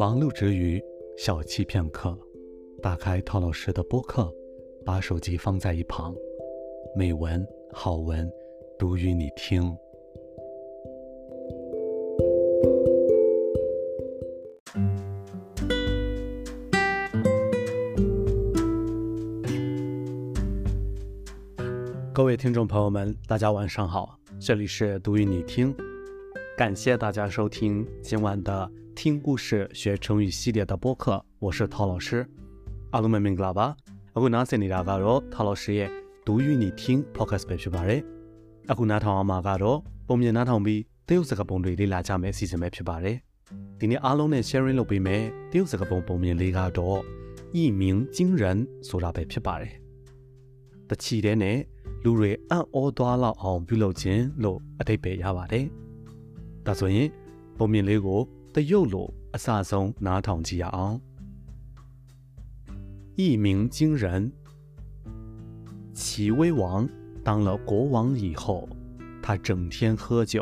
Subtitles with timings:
[0.00, 0.82] 忙碌之余，
[1.18, 2.18] 小憩片刻，
[2.80, 4.32] 打开陶老师的播客，
[4.82, 6.14] 把手机放在一旁，
[6.96, 8.26] 美文好文
[8.78, 9.76] 读与你听。
[22.14, 25.76] 各位听众朋友们，大家晚上好，这里是读与你听，
[26.59, 32.25] 感谢大家收听今晚的听故事学成语系列的播客，我是陶老师。
[32.91, 33.75] 阿鲁们明白吧？
[34.13, 35.91] 阿古纳塞尼拉嘎罗，陶老师也
[36.23, 38.03] 读与你听 podcast 被批巴嘞。
[38.67, 43.21] 阿古纳唐阿玛嘎罗，后面那唐比都有这个崩对里拉加梅西怎么批巴嘞？
[43.77, 47.03] 今天阿龙呢 sharing 路比梅都有这个崩后面里嘎多
[47.51, 49.81] 一鸣惊人，所拉被批巴嘞。
[50.87, 51.45] 的起点呢？
[52.03, 55.65] လူတွေအံ့ဩသွားလောက်အောင်ပြုလုပ်ခြင်းလို့အထိပ္ပယ်ရပါတယ်။
[56.69, 57.07] ဒါဆိုရင်
[57.57, 58.19] ပုံမြင်လေးကို
[58.55, 60.95] တရုပ်လိုအစဆုံးနားထောင်ကြည့်ရအောင်။
[63.17, 64.05] 一鸣惊人，
[65.99, 66.01] 齐
[66.37, 66.63] 威王
[67.23, 68.67] 当了国王以后，
[69.23, 70.37] 他整天喝酒，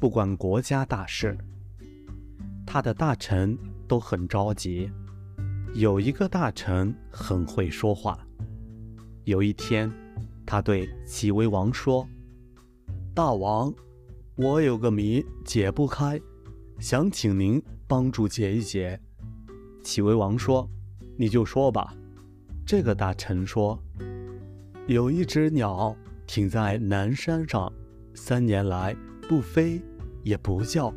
[0.00, 1.36] 不管国家大事。
[2.68, 3.56] 他的大臣
[3.88, 4.90] 都很着急。
[5.74, 8.18] 有一个大臣很会说话。
[9.24, 9.90] 有一天。
[10.48, 12.06] 他对齐威王说：“
[13.12, 13.74] 大王，
[14.41, 16.19] 我有个谜解不开，
[16.79, 18.99] 想请您帮助解一解。”
[19.85, 20.67] 齐威王说
[21.15, 21.93] ：“你就说吧。”
[22.65, 23.79] 这个大臣说
[24.89, 27.71] ：“有一只鸟停在南山上，
[28.15, 28.97] 三年来
[29.29, 29.79] 不飞
[30.23, 30.91] 也不叫，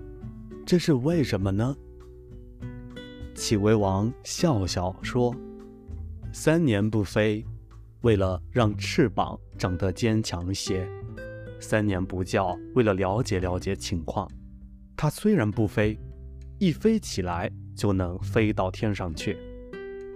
[0.65, 1.77] 这是为什么呢？”
[3.37, 5.37] 齐威王笑笑说
[6.33, 7.45] ：“三年不飞。”
[8.01, 10.87] 为了让翅膀长得坚强些，
[11.61, 14.31] 三年不叫，为了了解了解情况。
[14.97, 15.99] 它虽然不飞，
[16.59, 19.35] 一飞起来就能飞到天上去；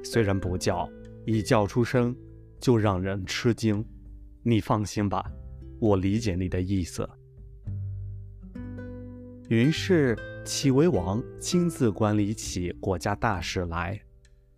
[0.04, 0.88] 虽然不叫，
[1.26, 2.14] 一叫出声
[2.60, 3.84] 就让人吃惊。
[4.42, 5.24] 你放心吧，
[5.80, 7.08] 我理解你的意思。
[9.48, 14.00] 于是，齐威王亲自管理起国家大事来，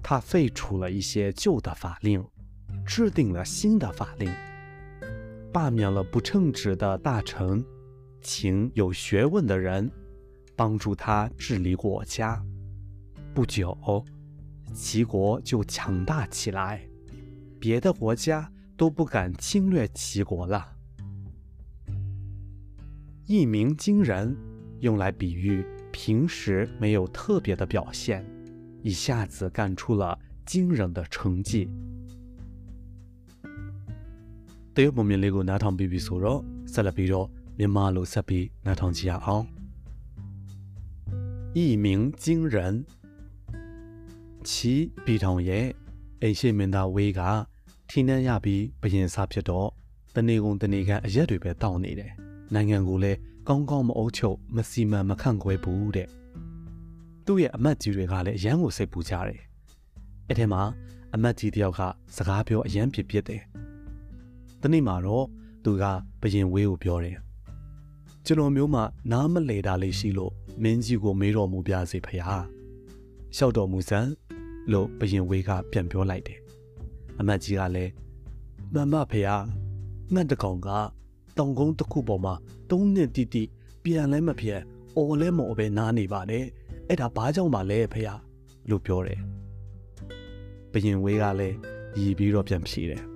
[0.03, 2.25] 他废除了一些旧的法令。
[2.87, 4.33] 制定了新的法令，
[5.53, 7.65] 罢免了不称职的大臣，
[8.21, 9.91] 请有学问的人
[10.55, 12.41] 帮助他治理国家。
[13.35, 13.77] 不久，
[14.73, 16.81] 齐国就强大起来，
[17.59, 20.77] 别的国家都不敢侵略齐国了。
[23.27, 24.37] 一鸣惊人，
[24.79, 28.25] 用来比喻平时没有特别的表现，
[28.83, 30.17] 一下子干出了
[30.47, 31.69] 惊人的成绩。
[34.76, 36.40] တရုတ်ပုံမြင်လေးကိုနားထောင်ပြီးပြီဆိုတော့
[36.74, 37.28] ဆက်လက်ပြီးတော့
[37.58, 39.44] မြန်မာလိုဆက်ပြီးနားထောင်ကြည့်ရအောင်
[41.56, 41.88] 一鸣
[42.24, 42.56] 惊人
[44.48, 45.66] ချီပြည်ထောင်ရဲ့
[46.22, 47.22] အိမ်ရှိမင်းသားဝေးက
[47.90, 49.70] ထင်းနှန်းရပြီးဘရင်စားဖြစ်တော့
[50.16, 52.12] တနေကုန်တနေကန်အရက်တွေပဲတောင်းနေတယ်
[52.54, 56.08] နိုင်ငံကိုလည်းကောင်းကောင်းမအုပ်ချုပ်မစီမံမခန့်ခွဲဘူးတဲ့
[57.26, 59.42] သူ့ရဲ့အမတ်ကြီးတွေကလည်းအရန်ကိုစိတ်ပူကြတယ်
[60.28, 60.62] အဲ့ထဲမှာ
[61.16, 61.82] အမတ်ကြီးတယောက်က
[62.16, 63.42] စကားပြောအရန်ဖြစ်ဖြစ်တယ်
[64.63, 65.27] တနေ့မှာတော့
[65.65, 65.85] သူက
[66.21, 67.17] ဘယင်ဝေးကိုပြောတယ်
[68.27, 68.83] ကျွန်တော်မျိုးမှ
[69.13, 70.33] နားမလဲတာလေးရှိလို့
[70.63, 72.29] မင်းကြီးကိုမေးတော်မူပြစေဖရာ
[73.37, 74.11] လျှောက်တော်မူစမ်း
[74.73, 76.39] လို့ဘယင်ဝေးကပြန်ပြောလိုက်တယ်
[77.21, 77.93] အမတ်ကြီးကလည်း
[78.75, 79.35] မမဖရာ
[80.15, 80.69] ငတ်တကောင်က
[81.39, 82.35] တောင်ကုန်းတစ်ခုပေါ်မှာ
[82.71, 83.43] သုံးနှစ်တိတိ
[83.85, 84.61] ပြန်လဲမဖြစ်
[84.97, 86.45] အော်လဲမော်ပဲနားနေပါနဲ့
[86.89, 88.15] အဲ့ဒါဘာကြောင့်ပါလဲဖရာ
[88.69, 89.21] လို့ပြောတယ်
[90.73, 91.57] ဘယင်ဝေးကလည်း
[92.01, 93.10] ရည်ပြီးတော့ပြန်ဖြေတယ်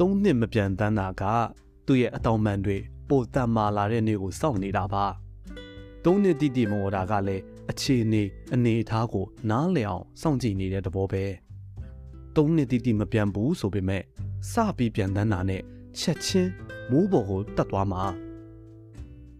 [0.00, 1.22] သုံးနှစ်မပြန်တန်းတာက
[1.86, 2.76] သူ့ရဲ့အတောင်ပံတွေ
[3.08, 5.04] ပိုတန်မာလာတဲ့နေ့ကိုစောင့်နေတာပါ
[6.04, 8.22] သုံးနှစ်တိတိမော်တာကလည်းအခြေအနေ
[8.54, 11.24] အနေအထားကိုနားလည်အောင်စောင့်ကြည့်နေတဲ့သဘောပဲ
[12.36, 14.02] သုံးနှစ်တိတိမပြန်ဘူးဆိုပေမဲ့
[14.50, 15.62] စပြီးပြန်တန်းတာနဲ့
[16.00, 16.50] ချက်ချင်း
[16.90, 18.02] မိုးပေါ်ကိုတက်သွားမှာ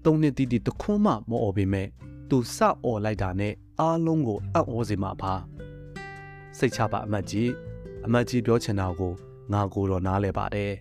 [0.04, 1.86] သုံးနှစ်တိတိတခွန်းမှမအော်ပေမဲ့
[2.30, 5.32] သူစအော်လိုက်တာနဲ့အားလုံးကိုအံ့ဩစေမှာပါ
[6.58, 7.50] စိတ်ချပါအမတ်ကြီး
[8.06, 9.14] အမတ်ကြီးပြောချင်တာကို
[9.52, 10.72] ငါကိုတော့နားလဲပါတယ်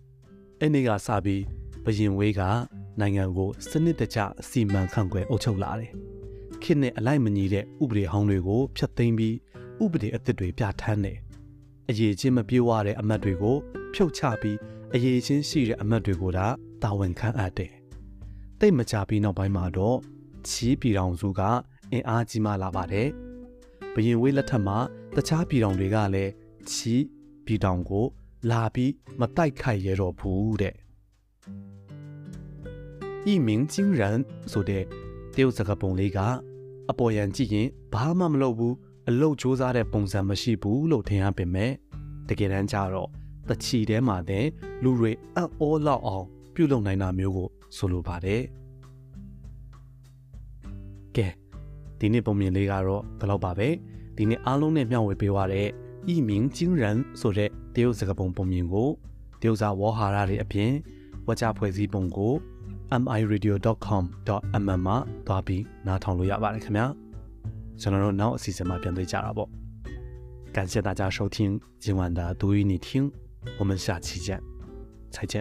[0.60, 1.42] ။အဲ့ဒီကစပြီး
[1.84, 2.42] ဘရင်ဝေးက
[3.00, 5.90] နိုင်ငံကိုစနစ်တကျအစီမံခန့်ခွဲအုပ်ချုပ်လာတယ်။
[6.62, 9.34] ခေတ်နဲ့အလိုက်မညီတဲ့ဥပဒေဟောင်းတွေကိုဖျက်သိမ်းပြီး
[9.84, 11.18] ဥပဒေအသစ်တွေပြဋ္ဌာန်းတယ်။
[11.88, 13.56] အရေးချင်းမပြေဝတဲ့အမတ်တွေကို
[13.94, 14.58] ဖြုတ်ချပြီး
[14.94, 16.46] အရေးချင်းရှိတဲ့အမတ်တွေကိုဒါ
[16.82, 17.72] တာဝန်ခံအပ်တယ်။
[18.60, 19.98] တိတ်မကြပြီးနောက်ပိုင်းမှာတော့
[20.48, 21.40] ချီးပြည်တော်စုက
[21.92, 23.08] အင်အားကြီးမားလာပါတယ်။
[23.94, 24.78] ဘရင်ဝေးလက်ထက်မှာ
[25.16, 26.32] တခြားပြည်တော်တွေကလည်း
[26.70, 27.02] ချီး
[27.46, 28.04] ပြည်ထောင်ကို
[28.50, 30.74] လာပြီးမတိုက်ခိုက်ရတော့ဘူးတဲ့။
[33.32, 34.18] ဤမင်းကျင်းရန်
[34.52, 34.82] ဆိုတဲ့
[35.34, 36.18] တရုတ်စကားပုံလေးက
[36.90, 38.74] အပေါ်ယံကြည့်ရင်ဘာမှမလုပ်ဘူး
[39.08, 41.72] အလုတ်စ조사တဲ့ပုံစံမရှိဘူးလို့ထင်ရပေမဲ့
[42.28, 43.10] တကယ်တမ်းကျတော့
[43.48, 44.46] တချီထဲမှာတဲ့
[44.82, 48.42] လူတွေအံ့ဩလောက်အောင်ပြုလုပ်နိုင်တာမျိုးကိုဆိုလိုပါတယ်။
[51.16, 51.28] ကဲ
[51.98, 53.68] ဒီနေ့ပုံမြင်လေးကတော့ဒီလောက်ပါပဲ။
[54.16, 55.68] ဒီနေ့အားလုံးနဲ့မျှဝေပေးပါရတဲ့
[56.13, 58.89] ဤမင်းကျင်းရန်ဆိုတဲ့တရုတ်စကားပုံပုံမြင်ကို
[59.41, 60.71] တရုတ်စာဝေါ်ဟာရတွေအပြင်
[61.27, 62.33] ဝကြဖွဲ့စည်းပုံကို
[63.07, 64.97] miradio.com.mm မှာ
[65.27, 66.85] တွားပြီးနားထောင်လို့ရပါတယ်ခင်ဗျာ
[67.81, 69.49] ကျွန်တော်တို့နောက်အစီအစဉ်မှာပြန်တွေ့ကြတာပေါ့
[70.55, 71.37] 感谢大家收听
[71.79, 73.09] 今晚的读与你听
[73.57, 74.27] 我们下期见
[75.09, 75.33] 再见